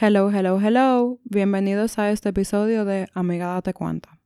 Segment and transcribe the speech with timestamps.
[0.00, 1.18] Hello, hello, hello.
[1.24, 4.20] Bienvenidos a este episodio de Amiga Date Cuenta.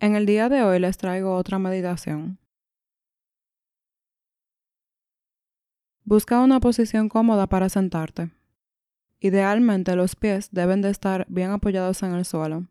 [0.00, 2.38] En el día de hoy les traigo otra meditación.
[6.04, 8.30] Busca una posición cómoda para sentarte.
[9.20, 12.68] Idealmente los pies deben de estar bien apoyados en el suelo.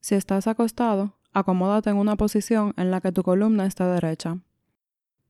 [0.00, 4.38] Si estás acostado, acomódate en una posición en la que tu columna esté derecha.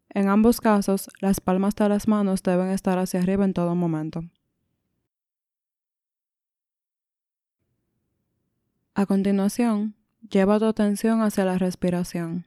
[0.09, 4.25] En ambos casos, las palmas de las manos deben estar hacia arriba en todo momento.
[8.95, 9.95] A continuación,
[10.29, 12.45] lleva tu atención hacia la respiración.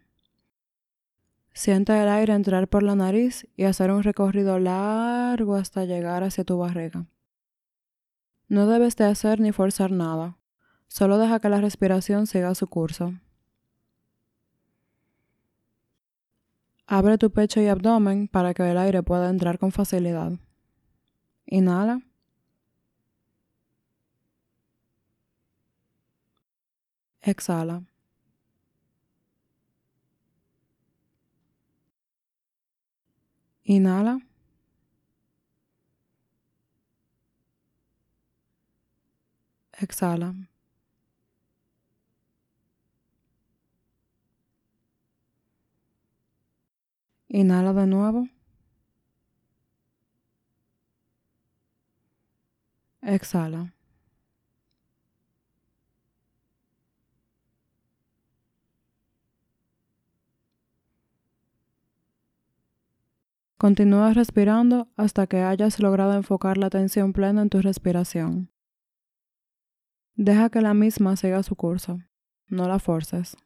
[1.54, 6.44] Siente el aire entrar por la nariz y hacer un recorrido largo hasta llegar hacia
[6.44, 7.08] tu barriga.
[8.48, 10.38] No debes de hacer ni forzar nada,
[10.88, 13.16] solo deja que la respiración siga su curso.
[16.86, 20.34] Abre tu pecho y abdomen para que el aire pueda entrar con facilidad.
[21.48, 22.02] Inhala.
[27.26, 27.84] Exhala.
[33.66, 34.20] Inhala.
[39.74, 40.36] Exhala.
[47.30, 48.28] Inhala de nuevo.
[53.02, 53.75] Exhala.
[63.58, 68.52] Continúa respirando hasta que hayas logrado enfocar la atención plena en tu respiración.
[70.16, 72.00] Deja que la misma siga su curso,
[72.50, 73.38] no la forces.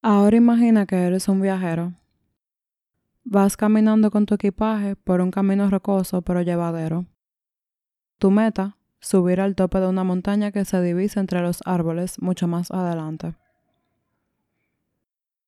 [0.00, 1.92] Ahora imagina que eres un viajero
[3.30, 7.04] Vas caminando con tu equipaje por un camino rocoso pero llevadero.
[8.18, 12.48] Tu meta, subir al tope de una montaña que se divisa entre los árboles mucho
[12.48, 13.34] más adelante.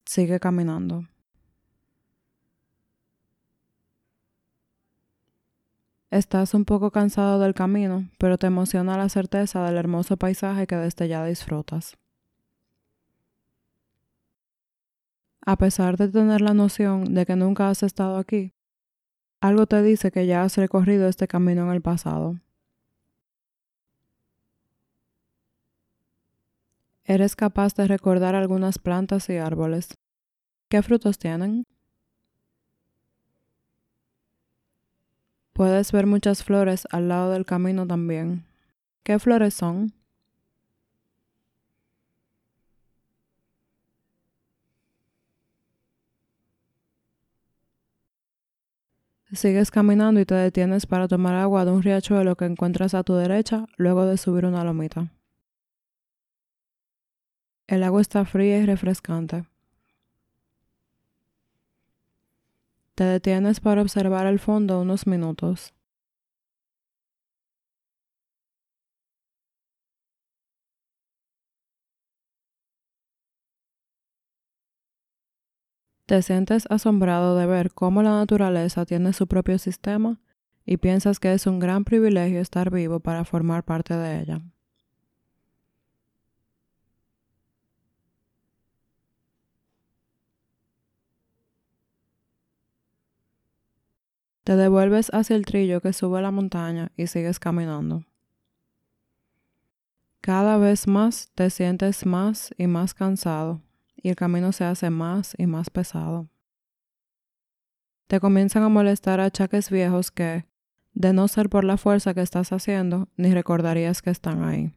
[0.05, 1.09] Sigue caminando.
[6.11, 10.77] Estás un poco cansado del camino, pero te emociona la certeza del hermoso paisaje que
[10.77, 11.97] desde ya disfrutas.
[15.45, 18.53] A pesar de tener la noción de que nunca has estado aquí,
[19.41, 22.39] algo te dice que ya has recorrido este camino en el pasado.
[27.05, 29.97] Eres capaz de recordar algunas plantas y árboles.
[30.69, 31.67] ¿Qué frutos tienen?
[35.53, 38.47] Puedes ver muchas flores al lado del camino también.
[39.03, 39.93] ¿Qué flores son?
[49.33, 53.15] Sigues caminando y te detienes para tomar agua de un riachuelo que encuentras a tu
[53.15, 55.13] derecha luego de subir una lomita.
[57.69, 59.45] El agua está fría y refrescante.
[62.97, 65.73] Te detienes para observar el fondo unos minutos.
[76.11, 80.19] Te sientes asombrado de ver cómo la naturaleza tiene su propio sistema
[80.67, 84.41] y piensas que es un gran privilegio estar vivo para formar parte de ella.
[94.43, 98.03] Te devuelves hacia el trillo que sube la montaña y sigues caminando.
[100.21, 103.61] Cada vez más te sientes más y más cansado
[104.03, 106.29] y el camino se hace más y más pesado.
[108.07, 110.47] Te comienzan a molestar achaques viejos que,
[110.93, 114.73] de no ser por la fuerza que estás haciendo, ni recordarías que están ahí.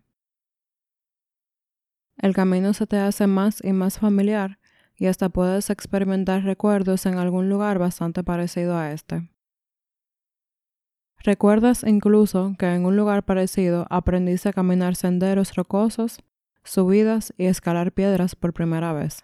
[2.17, 4.59] El camino se te hace más y más familiar
[4.95, 9.29] y hasta puedes experimentar recuerdos en algún lugar bastante parecido a este.
[11.23, 16.19] Recuerdas incluso que en un lugar parecido aprendiste a caminar senderos rocosos
[16.63, 19.23] subidas y escalar piedras por primera vez.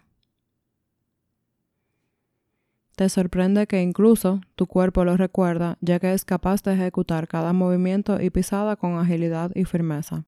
[2.95, 7.53] Te sorprende que incluso tu cuerpo lo recuerda ya que es capaz de ejecutar cada
[7.53, 10.25] movimiento y pisada con agilidad y firmeza.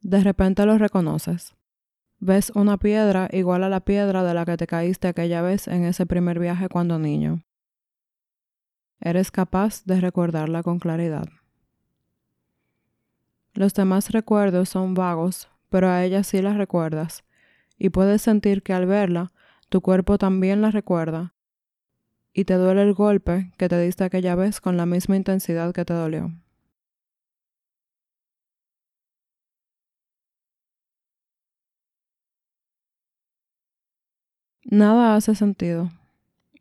[0.00, 1.56] De repente lo reconoces.
[2.20, 5.84] Ves una piedra igual a la piedra de la que te caíste aquella vez en
[5.84, 7.42] ese primer viaje cuando niño.
[9.00, 11.26] eres capaz de recordarla con claridad.
[13.52, 17.24] Los demás recuerdos son vagos, pero a ella sí la recuerdas,
[17.78, 19.32] y puedes sentir que al verla,
[19.68, 21.34] tu cuerpo también la recuerda,
[22.32, 25.84] y te duele el golpe que te diste aquella vez con la misma intensidad que
[25.84, 26.32] te dolió.
[34.64, 35.90] Nada hace sentido.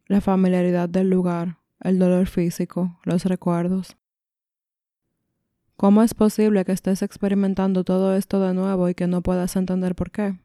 [0.07, 3.95] La familiaridad del lugar, el dolor físico, los recuerdos.
[5.79, 9.95] ¿Cómo es posible que estés experimentando todo esto de nuevo y que no puedas entender
[9.95, 10.37] por qué?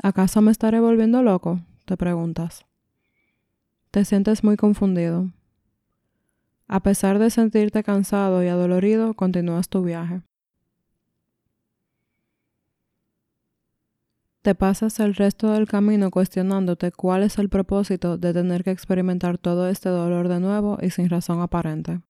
[0.00, 1.60] ¿Acaso me estaré volviendo loco?
[1.84, 2.64] te preguntas.
[3.90, 5.32] Te sientes muy confundido.
[6.68, 10.22] A pesar de sentirte cansado y adolorido, continúas tu viaje.
[14.42, 19.38] Te pasas el resto del camino cuestionándote cuál es el propósito de tener que experimentar
[19.38, 22.00] todo este dolor de nuevo y sin razón aparente.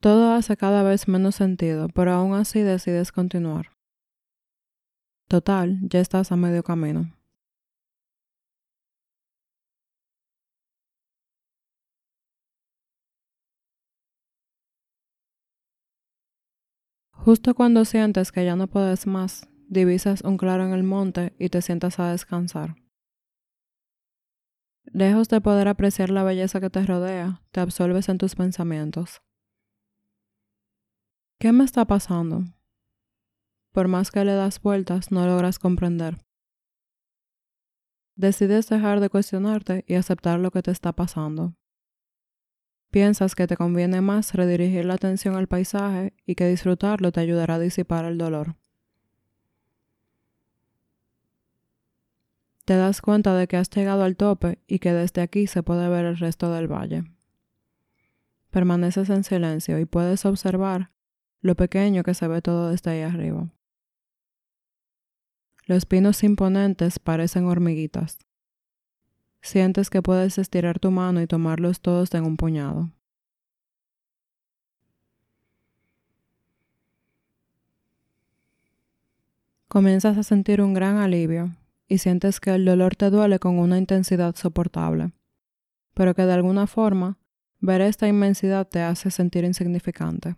[0.00, 3.72] Todo hace cada vez menos sentido, pero aún así decides continuar.
[5.28, 7.12] Total, ya estás a medio camino.
[17.12, 21.50] Justo cuando sientes que ya no puedes más, divisas un claro en el monte y
[21.50, 22.76] te sientas a descansar.
[24.86, 29.20] Lejos de poder apreciar la belleza que te rodea, te absorбes en tus pensamientos.
[31.40, 32.44] ¿Qué me está pasando?
[33.72, 36.18] Por más que le das vueltas, no logras comprender.
[38.14, 41.54] Decides dejar de cuestionarte y aceptar lo que te está pasando.
[42.90, 47.54] Piensas que te conviene más redirigir la atención al paisaje y que disfrutarlo te ayudará
[47.54, 48.56] a disipar el dolor.
[52.66, 55.88] Te das cuenta de que has llegado al tope y que desde aquí se puede
[55.88, 57.04] ver el resto del valle.
[58.50, 60.90] Permaneces en silencio y puedes observar
[61.40, 63.48] lo pequeño que se ve todo desde ahí arriba.
[65.66, 68.18] Los pinos imponentes parecen hormiguitas.
[69.40, 72.90] Sientes que puedes estirar tu mano y tomarlos todos en un puñado.
[79.68, 81.54] Comienzas a sentir un gran alivio
[81.86, 85.12] y sientes que el dolor te duele con una intensidad soportable,
[85.94, 87.18] pero que de alguna forma
[87.60, 90.34] ver esta inmensidad te hace sentir insignificante.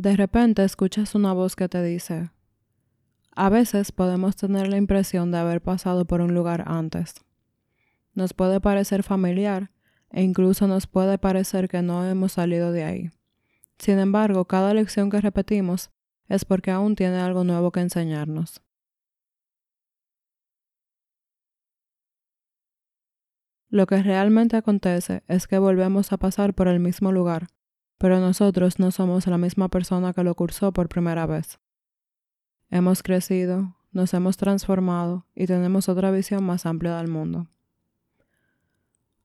[0.00, 2.30] De repente escuchas una voz que te dice,
[3.32, 7.16] a veces podemos tener la impresión de haber pasado por un lugar antes.
[8.14, 9.70] Nos puede parecer familiar
[10.08, 13.10] e incluso nos puede parecer que no hemos salido de ahí.
[13.78, 15.90] Sin embargo, cada lección que repetimos
[16.28, 18.62] es porque aún tiene algo nuevo que enseñarnos.
[23.68, 27.48] Lo que realmente acontece es que volvemos a pasar por el mismo lugar,
[28.00, 31.60] pero nosotros no somos la misma persona que lo cursó por primera vez.
[32.70, 37.48] Hemos crecido, nos hemos transformado y tenemos otra visión más amplia del mundo.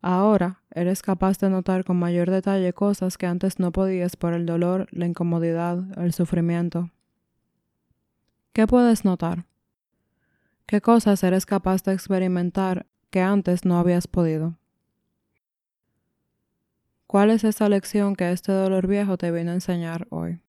[0.01, 4.45] Ahora eres capaz de notar con mayor detalle cosas que antes no podías por el
[4.45, 6.91] dolor, la incomodidad, el sufrimiento.
[8.51, 9.45] ¿Qué puedes notar?
[10.65, 14.57] ¿Qué cosas eres capaz de experimentar que antes no habías podido?
[17.15, 20.41] ¿Cuál es esa lección que este dolor viejo te viene a enseñar hoy?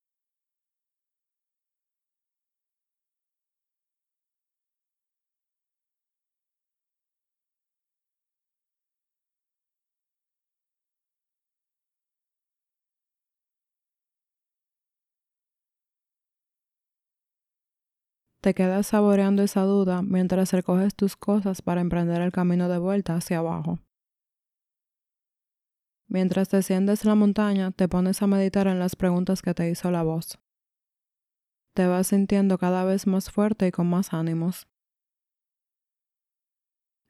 [18.40, 23.14] Te quedas saboreando esa duda mientras recoges tus cosas para emprender el camino de vuelta
[23.14, 23.78] hacia abajo.
[26.08, 30.04] Mientras desciendes la montaña, te pones a meditar en las preguntas que te hizo la
[30.04, 30.38] voz.
[31.74, 34.68] Te vas sintiendo cada vez más fuerte y con más ánimos.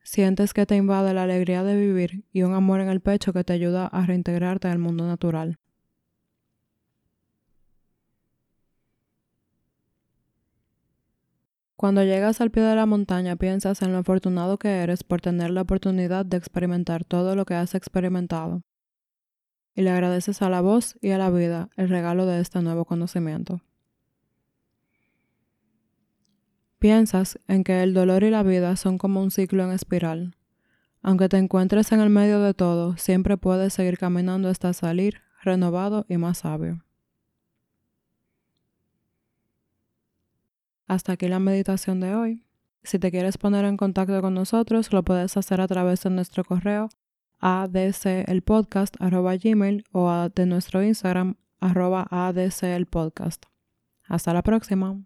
[0.02, 3.44] Sientes que te invade la alegría de vivir y un amor en el pecho que
[3.44, 5.58] te ayuda a reintegrarte al mundo natural.
[11.76, 15.50] Cuando llegas al pie de la montaña piensas en lo afortunado que eres por tener
[15.50, 18.62] la oportunidad de experimentar todo lo que has experimentado
[19.76, 22.86] y le agradeces a la voz y a la vida el regalo de este nuevo
[22.86, 23.60] conocimiento.
[26.78, 30.34] Piensas en que el dolor y la vida son como un ciclo en espiral.
[31.02, 36.06] Aunque te encuentres en el medio de todo, siempre puedes seguir caminando hasta salir renovado
[36.08, 36.82] y más sabio.
[40.86, 42.44] Hasta aquí la meditación de hoy.
[42.82, 46.44] Si te quieres poner en contacto con nosotros, lo puedes hacer a través de nuestro
[46.44, 46.88] correo
[47.40, 53.44] adcelpodcast.gmail o de nuestro Instagram arroba adcelpodcast.
[54.04, 54.98] Hasta la próxima.